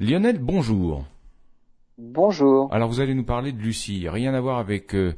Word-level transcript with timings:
Lionel, 0.00 0.38
bonjour. 0.38 1.04
Bonjour. 1.98 2.72
Alors 2.72 2.88
vous 2.88 3.00
allez 3.00 3.14
nous 3.14 3.22
parler 3.22 3.52
de 3.52 3.60
Lucie, 3.60 4.08
rien 4.08 4.32
à 4.32 4.40
voir 4.40 4.56
avec 4.56 4.94
euh, 4.94 5.12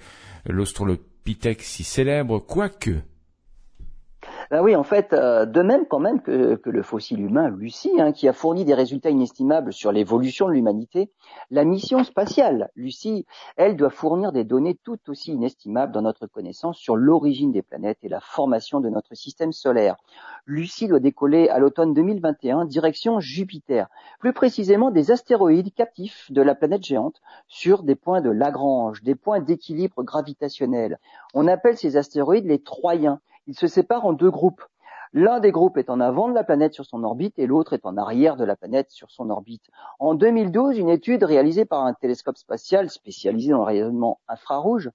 l'australopithèque 0.45 1.63
si 1.63 1.85
célèbre, 1.85 2.41
quoique. 2.41 2.97
Ben 4.53 4.61
oui, 4.61 4.77
en 4.77 4.83
fait, 4.83 5.15
euh, 5.15 5.47
de 5.47 5.63
même 5.63 5.87
quand 5.87 5.99
même 5.99 6.21
que, 6.21 6.61
le 6.63 6.83
fossile 6.83 7.23
humain 7.23 7.49
Lucie, 7.49 7.99
hein, 7.99 8.13
qui 8.13 8.29
a 8.29 8.35
fourni 8.35 8.67
des 8.67 8.75
résultats 8.75 9.09
inestimables 9.09 9.73
sur 9.73 9.93
l'évolution 9.93 10.47
de 10.47 10.53
l'humanité, 10.53 11.11
la 11.51 11.65
mission 11.65 12.05
spatiale 12.05 12.71
Lucie, 12.77 13.25
elle 13.57 13.77
doit 13.77 13.89
fournir 13.89 14.31
des 14.31 14.45
données 14.45 14.79
tout 14.85 14.99
aussi 15.09 15.33
inestimables 15.33 15.91
dans 15.91 16.03
notre 16.03 16.27
connaissance 16.27 16.77
sur 16.77 16.97
l'origine 16.97 17.51
des 17.51 17.63
planètes 17.63 17.97
et 18.03 18.11
la 18.11 18.21
formation 18.21 18.81
de 18.81 18.91
notre 18.91 19.15
système 19.15 19.53
solaire. 19.53 19.97
Lucie 20.45 20.87
doit 20.87 21.01
décoller 21.01 21.49
à 21.49 21.59
l'automne 21.59 21.95
2021 21.95 22.67
direction 22.67 23.21
Jupiter, 23.21 23.89
plus 24.21 24.35
précisément 24.35 24.91
des 24.91 25.13
astéroïdes 25.13 25.73
captifs 25.73 26.31
de 26.31 26.43
la 26.43 26.55
planète 26.55 26.85
géante 26.85 27.23
sur 27.49 27.85
des 27.85 27.95
points 27.95 28.21
de 28.21 28.29
Lagrange, 28.29 29.03
des 29.03 29.15
points 29.15 29.41
d'équilibre 29.41 30.03
gravitationnel. 30.03 30.99
On 31.33 31.49
appelle 31.49 31.79
ces 31.79 31.97
astéroïdes 31.97 32.45
les 32.45 32.63
Troyens 32.63 33.19
ils 33.47 33.59
se 33.59 33.67
séparent 33.67 34.07
en 34.07 34.13
deux 34.13 34.31
groupes. 34.31 34.63
L'un 35.15 35.41
des 35.41 35.53
groupes 35.53 35.77
est 35.77 35.91
en 35.91 36.01
avant 36.01 36.29
de 36.29 36.35
la 36.35 36.43
planète 36.43 36.73
sur 36.73 36.87
son 36.87 37.05
orbite 37.05 37.39
et 37.39 37.47
l'autre 37.47 37.75
est 37.75 37.85
en 37.85 37.99
arrière 37.99 38.37
de 38.37 38.45
la 38.45 38.57
planète 38.57 38.91
sur 38.91 39.11
son 39.11 39.29
orbite. 39.29 39.69
En 39.99 40.15
2012, 40.15 40.79
une 40.79 40.89
étude 40.89 41.23
réalisée 41.23 41.67
par 41.67 41.85
un 41.85 41.93
télescope 41.93 42.39
spatial 42.39 42.89
spécialisé 42.89 43.51
dans 43.51 43.59
le 43.59 43.65
rayonnement 43.65 44.21
infrarouge 44.27 44.91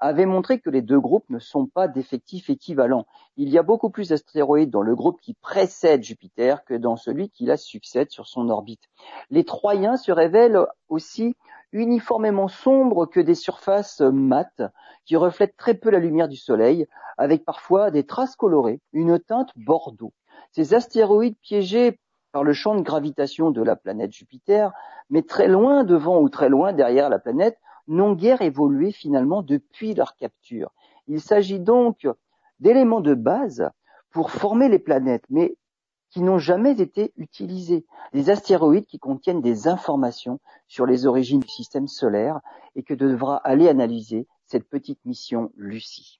avait 0.00 0.26
montré 0.26 0.58
que 0.58 0.70
les 0.70 0.82
deux 0.82 0.98
groupes 0.98 1.28
ne 1.28 1.38
sont 1.38 1.66
pas 1.66 1.86
d'effectifs 1.86 2.50
équivalents. 2.50 3.06
Il 3.36 3.50
y 3.50 3.58
a 3.58 3.62
beaucoup 3.62 3.90
plus 3.90 4.08
d'astéroïdes 4.08 4.70
dans 4.70 4.82
le 4.82 4.96
groupe 4.96 5.20
qui 5.20 5.34
précède 5.34 6.02
Jupiter 6.02 6.64
que 6.64 6.74
dans 6.74 6.96
celui 6.96 7.28
qui 7.28 7.44
la 7.44 7.56
succède 7.56 8.10
sur 8.10 8.26
son 8.26 8.48
orbite. 8.48 8.88
Les 9.28 9.44
Troyens 9.44 9.96
se 9.96 10.10
révèlent 10.10 10.66
aussi 10.88 11.36
uniformément 11.72 12.48
sombres 12.48 13.06
que 13.06 13.20
des 13.20 13.34
surfaces 13.34 14.00
mates 14.00 14.62
qui 15.04 15.16
reflètent 15.16 15.56
très 15.56 15.74
peu 15.74 15.90
la 15.90 15.98
lumière 15.98 16.28
du 16.28 16.36
Soleil, 16.36 16.86
avec 17.18 17.44
parfois 17.44 17.90
des 17.90 18.04
traces 18.04 18.36
colorées, 18.36 18.80
une 18.92 19.18
teinte 19.18 19.50
bordeaux. 19.56 20.12
Ces 20.52 20.74
astéroïdes 20.74 21.38
piégés 21.42 21.98
par 22.32 22.44
le 22.44 22.52
champ 22.52 22.74
de 22.74 22.82
gravitation 22.82 23.50
de 23.50 23.62
la 23.62 23.76
planète 23.76 24.12
Jupiter, 24.12 24.72
mais 25.10 25.22
très 25.22 25.48
loin 25.48 25.84
devant 25.84 26.20
ou 26.20 26.28
très 26.28 26.48
loin 26.48 26.72
derrière 26.72 27.08
la 27.08 27.18
planète, 27.18 27.58
n'ont 27.88 28.12
guère 28.12 28.42
évolué 28.42 28.92
finalement 28.92 29.42
depuis 29.42 29.94
leur 29.94 30.14
capture. 30.14 30.72
Il 31.08 31.20
s'agit 31.20 31.58
donc 31.58 32.06
d'éléments 32.60 33.00
de 33.00 33.14
base 33.14 33.68
pour 34.10 34.30
former 34.30 34.68
les 34.68 34.78
planètes, 34.78 35.24
mais 35.28 35.56
qui 36.10 36.20
n'ont 36.20 36.38
jamais 36.38 36.80
été 36.80 37.12
utilisés. 37.16 37.86
Des 38.12 38.30
astéroïdes 38.30 38.86
qui 38.86 38.98
contiennent 38.98 39.40
des 39.40 39.68
informations 39.68 40.40
sur 40.66 40.84
les 40.84 41.06
origines 41.06 41.40
du 41.40 41.48
système 41.48 41.86
solaire 41.86 42.40
et 42.74 42.82
que 42.82 42.94
devra 42.94 43.36
aller 43.36 43.68
analyser 43.68 44.26
cette 44.46 44.68
petite 44.68 45.04
mission 45.04 45.52
Lucie. 45.56 46.18